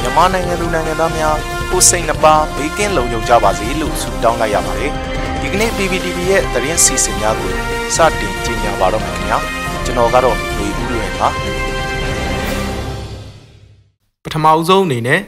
[0.00, 1.36] မြန်မာနိုင်ငံသူနိုင်ငံသားများ
[1.70, 4.92] ကိုစိတ်နှပါဘေးကင်းလုံခြုံကြပါစေလို့ဆုတောင်းလိုက်ရပါတယ်
[5.40, 7.52] ဒီကနေ့ PPTV ရဲ့သတင်းစီစဉ်များကို
[7.96, 9.38] စတင်ကြီးညာပါတော့မယ်ခင်ဗျာ
[9.84, 11.28] ကျွန်တော်ကတော့ຫນွေဦးလွင်ပါ
[14.24, 15.20] ပထမအဆုံးအနေနဲ့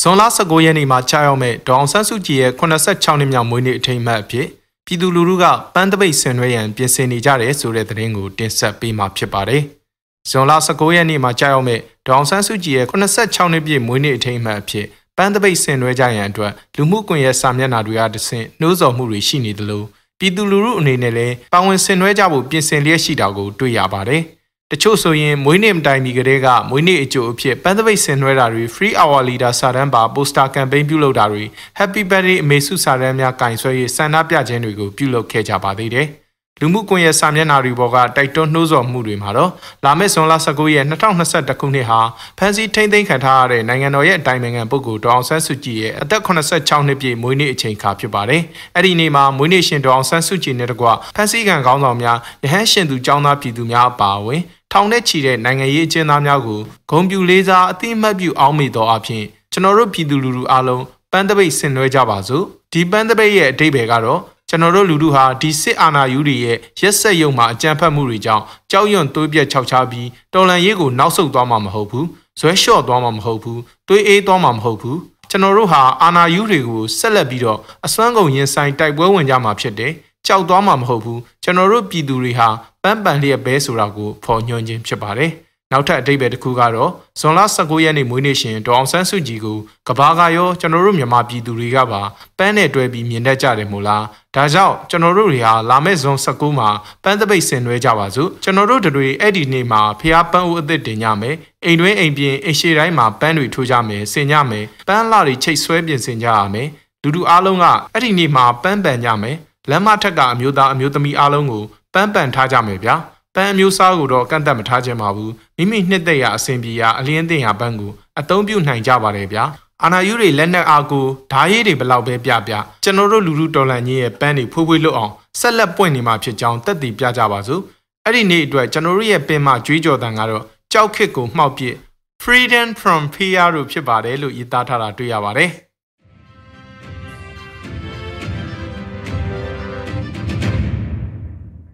[0.00, 4.46] ဇွန်လ19ရက်နေ့မှာကြာရောက်မဲ့ဒေါအောင်ဆန်းစုကြည်ရဲ့86နှစ်မြောက်မွေးနေ့အထိမ်းအမှတ်အဖြစ်
[4.86, 5.44] ပြည်သူလူထုက
[5.74, 9.62] ပန်းတပိတ်ဆင်နွှဲရန်ပြင်ဆင်နေကြတယ်ဆိုတဲ့သတင်းကိုတင်ဆက်ပေးမှာဖြစ်ပါတယ်။
[10.30, 14.86] ဇွန်လ19ရက်နေ့မှာကြာရောက်မဲ့ဒေါအောင်ဆန်းစုကြည်ရဲ့86နှစ်ပြည့်မွေးနေ့အထိမ်းအမှတ်အဖြစ်
[15.16, 19.82] ပန်းတပိတ်ဆင်နွှဲကြရန်အတွက်လူမှုကွန်ရက်စာမျက်နှာတွေကတဆင့်နှိုးဆော်မှုတွေရှိနေသလို
[20.18, 24.22] ပြည်သူလူထုအနေနဲ့လည်းပါဝင်ဆင်နွှဲကြဖို့ပြင်ဆင်လျက်ရှိတာကိုတွေ့ရပါတယ်။
[24.72, 31.44] တချို့ဆိုရင်မွေးနေ့မတိုင်မီကတည်းကမွေးနေ့အကျိုးအဖြစ်ပန်းသပိတ်ဆင်နွှဲတာတွေ free hour leader စာတန်းပါ poster campaign ပြုလုပ်တာတွေ
[31.78, 36.08] happy birthday အမေစုစာတန်းများကင်ဆွဲရေးဆန္ဒပြခြင်းတွေကိုပြုလုပ်ခဲ့ကြပါသေးတယ်။
[36.60, 39.50] လူမှုကွန်ရက်စာမျက်နှာတွေပေါ်ကတိုက်တွန်းနှိုးဆော်မှုတွေမှာတော့
[39.84, 42.00] လာမယ့်ဇွန်လ19ရက်2021ခုနှစ်ဟာ
[42.38, 48.42] ဖန်စီထိမ့်သိမ်းခံထားရတဲ့နိုင်ငံတော်ရဲ့အတိုင်ပင်ခံပုဂ္ဂိုလ်ဒေါအောင်ဆန်းစုကြည်ရဲ့အသက်86နှစ်ပြည့်မွေးနေ့အချိန်အခါဖြစ်ပါတယ်။
[48.76, 54.42] အဲ့ဒီနေ့မှာမွေးနေ့ရှင်ဒေါအောင်ဆန်းစုကြည်နဲ့တကွဖန်စီခံခေါင်းဆောင်များရဟန်းရှင်သူចောင်းသားပြည်သူများအပါအဝင်
[54.76, 72.06] ထောင်ထဲချီတဲ့နိုင်ငံရေးအကျဉ်းသားများကိုဂုံပြူလေးစားအသိအမှတ်ပြုအောင်းမိသောအဖြစ်ကျွန်တော်တို့ပြည်သူလူထုအားလုံးပန်းတပိတ်ဆင်နွှဲကြပါစို့ဒီပန်းတပိတ်ရဲ့အတိတ်ဘယ်ကတော့ကျွန်တော်တို့လူထုဟာဒီစစ်အာဏာယူတွေရဲ့ရက်ဆက်ရုံမှာအကြမ်းဖက်မှုတွေကြောင့်ကြောက်ရွံ့သွေးပြက်ခြောက်ခြားပြီးတော်လန်ရေးကိုနောက်ဆုတ်သွားမှာမဟုတ်ဘူး
[72.40, 74.98] ဇွဲလျှော့သွားမှာမဟုတ်ဘူးသွေးအေးသွားမှာမဟုတ်ဘူး
[75.30, 79.92] ကျွန်တော်တို့ဟာအာဏာယူတွေကိုဆက်လက်ပြီးတော့အစွမ်းကုန်ရင်ဆိုင်တိုက်ပွဲဝင်ကြမှာဖြစ်တယ်
[80.26, 82.48] ကြောက်သွားမှာမဟုတ်ဘူးကျွန်တော်တို့ပြည်သူတွေဟာ
[82.82, 85.32] ပန်းပန်လျက်ပဲဆိုတာကိုဖော်ညွှန်းခြင်းဖြစ်ပါတယ်
[85.72, 89.58] နောက်ထပ်အတိတ်ပဲတစ်ခုကတော့ဇွန်လ19ရက်နေ့မွေးနေ့ရှင်ဒေါအောင်ဆန်းစုကြည်ကို
[89.88, 92.02] ကဘာကရောကျွန်တော်တို့မြန်မာပြည်သူတွေကပါ
[92.38, 96.68] ပန်းနဲ့တွဲပြီးမြင်တတ်ကြတယ်မို့လားဒါကြောင့်ကျွန်တော်တို့တွေဟာလာမယ့်ဇွန်19မှာ
[97.02, 106.68] ပန်းသပိတ်ဆင်နွှဲကြပါစို့ကျွန်တော်တို့တွေအဲ့ဒီနေ့မှာဖျားပန်းဦးအသစ်တင်ကြမယ်အိမ်တွင်းအိမ်ပြင်အိမ်ရှိတိုင်းမှာပန်းတွေထိုးကြမယ်ဆင်ကြမယ်ပန်းလာတွေချိတ်ဆွဲပြင်ဆင်ကြရမယ်
[107.02, 109.36] လူလူအားလုံးကအဲ့ဒီနေ့မှာပန်းပန်ကြမယ်
[109.70, 111.64] လမ်းမထက်ကအမျိုးသားအမျိုးသမီးအားလုံးကို
[111.94, 112.94] ပန်းပန်ထားကြမယ်ဗျာ
[113.34, 119.44] ပန်းအမျိုးစားကိုတော့ကန့်သက်မထားခြင်းပါဘူးမိမိနှစ်သက်ရာအစဉ်ပြေရာအလင်းတင်ရာပန်းကိုအသုံးပြုနိုင်ကြပါတယ်ဗျာ
[119.82, 127.62] အာနာယူတွေလက်နက်အားကိုဓာရည်တွေဘလောက်ပဲပြပြကျွန်တော်တို့လူလူတော်လန်ကြီးရဲ့ပန်းတွေဖွေးဖွေးလွတ်အောင်ဆက်လက်ပွင့်နေမှာဖြစ်ကြောင်းတက်တည်ပြကြပါစို့
[128.04, 130.42] အဲ့ဒီနေ့အတွက်ကျွန်တော်တို့ရဲ့ပင်မကြွေးကြော်တန်ကတော့
[130.72, 131.74] ကြောက်ခစ်ကိုမှောက်ပစ်
[132.22, 135.50] freedom from fear လို့ဖြစ်ပါတယ်လို့ရေးသားထားတာတွေ့ရပါတယ်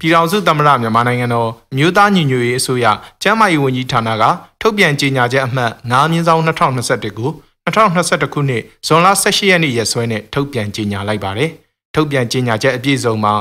[0.00, 2.86] ပြည်ထောင်စုသမ္မတမြန်မာနိုင်ငံတော်မြို့သားညီညွတ်ရေးအစိုးရ
[3.22, 4.24] ကျန်းမာရေးဝန်ကြီးဌာနက
[4.60, 7.30] ထုတ်ပြန်ကြေညာချက်အမှတ်9မြင်းဆောင်2021ကို
[7.66, 11.50] 2021ခုနှစ်ဇွန်လ18ရက်နေ့ရက်စွဲနဲ့ထုတ်ပြန်ကြေညာလိုက်ပါတယ်။
[11.94, 13.34] ထုတ်ပြန်ကြေညာချက်အပြည့်စုံမှာ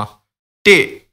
[0.66, 0.68] ၁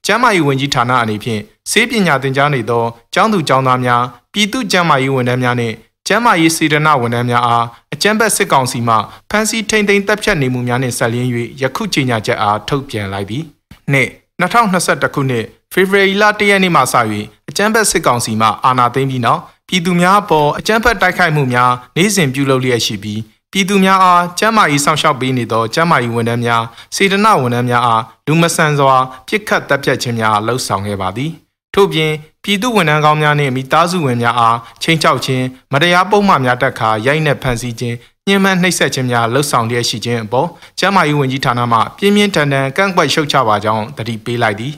[0.06, 1.42] ကျန်းမာရေးဝန်ကြီးဌာနအနေဖြင့်
[1.72, 2.84] ဆေးပညာသင်ကြားနေသော
[3.14, 4.04] ကျောင်းသူကျောင်းသားများ
[4.34, 5.76] ပြည်သူ့ကျန်းမာရေးဝန်ထမ်းများနှင့်
[6.08, 8.96] ကျန်းမာရေးစေတနာဝန်ထမ်းများအားအကြမ်းဖက်စစ်ကောင်စီမှ
[9.30, 11.30] ဖမ်းဆီးထိန်သိမ်းတပ်ဖြတ်နေမှုများနှင့်ဆက်လျင်း၍
[11.62, 13.44] ယခုကြေညာချက်အားထုတ်ပြန်လိုက်သည်။
[13.92, 14.10] နှစ်
[14.42, 16.84] 2021ခုနှစ်ဖေဖော်ဝါရီလ1ရက်နေ့မှစ၍
[17.50, 23.22] အကြမ်းဖက်စစ်ကောင်စီမှအာဏာသိမ်းပြီးနောက်ပြည်သူများအပေါ်အကြမ်းဖက်တိုက်ခိုက်မှုများနေ့စဉ်ပြုလုပ်လျက်ရှိပြီး
[23.52, 26.64] ပြည်သူများအားကျန်းမာရေးစောင့်ရှောက်ပေးနေသောကျန်းမာရေးဝန်ထမ်းများ
[26.96, 28.96] စေတနာဝန်ထမ်းများအားလူမဆန်စွာ
[29.28, 31.32] ပြစ်ခတ်တပ်ဖြတ်ခြင်းများလှုပ်ဆောင်ခဲ့ပါသည်
[31.74, 32.12] ထို့ပြင်
[32.44, 37.96] ပြည်သူဝန်ထမ်းကောင်းများနှင့်မိသားစုဝင်များအားချင်းချောက်ခြင်းမတရားပုံမှန်များတက်ခါရိုက်နှက်ဖန်ဆီးခြင်း
[38.28, 40.48] ညှဉ်းပန်းနှိပ်စက်ခြင်းများလှုပ်ဆောင်လျက်ရှိခြင်းအပေါ်
[40.80, 44.74] ကျန်းမာရေးဝန်ကြီးဌာနမှပြင်းပြင်းထန်ထန်ကန့်ကွက်ရှုတ်ချပါကြောင်းတတိပေးလိုက်သည်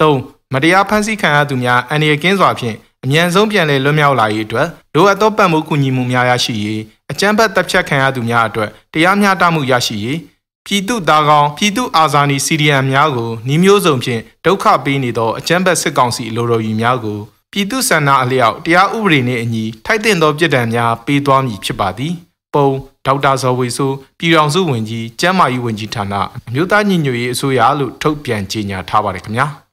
[0.00, 0.12] ၃
[0.52, 10.18] မတရားဖန်ဆီးခံရသူများအန္တရာယ်ကင်းစွာဖြင့်အမြန်ဆုံးပြန်လည်လွတ်မြောက်လာရေးအတွက်လိုအပ်သောပတ်မှုကူညီမှုများရရှိရေးအကြမ်းဖက်တပ်ဖြတ်ခံရသူများအတွက်တရားမျှတမှုရရှိရေး
[10.66, 17.18] ပြည်သူသားကောင်းပြည်သူအာဇာနည်စီဒီအမ်များကိုနှီးမျိုးစုံဖြင့်ဒုက္ခပေးနေသောအကြမ်းဖက်စစ်ကောင်စီအလိုတော်ကြီးများကို
[17.52, 22.12] ပြည်သူဆန္ဒအလျောက်တရားဥပဒေနှင့်အညီထိုက်တင်သောပြည်ဒဏ်များပေးသွားမည်ဖြစ်ပါသည်
[22.56, 22.68] ပုံ
[23.06, 26.14] ဒေါက်တာဇော်ဝေဆိုးပြည်ထောင်စုဝန်ကြီးကျန်းမာရေးဝန်ကြီးဌာန
[26.48, 29.46] အမျိုးသားညီညွတ်ရေးအစိုးရလို့ထုတ်ပြန်ကြေညာထားပါတယ်ခင်ဗျာ။